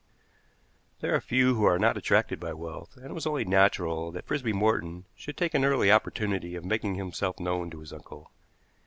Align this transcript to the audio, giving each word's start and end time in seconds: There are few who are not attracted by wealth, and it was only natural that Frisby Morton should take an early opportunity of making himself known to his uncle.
There 1.01 1.13
are 1.13 1.21
few 1.21 1.53
who 1.53 1.63
are 1.65 1.77
not 1.77 1.95
attracted 1.95 2.39
by 2.39 2.53
wealth, 2.53 2.97
and 2.97 3.05
it 3.05 3.13
was 3.13 3.27
only 3.27 3.45
natural 3.45 4.09
that 4.13 4.25
Frisby 4.25 4.51
Morton 4.51 5.05
should 5.15 5.37
take 5.37 5.53
an 5.53 5.63
early 5.63 5.91
opportunity 5.91 6.55
of 6.55 6.65
making 6.65 6.95
himself 6.95 7.39
known 7.39 7.69
to 7.69 7.81
his 7.81 7.93
uncle. 7.93 8.31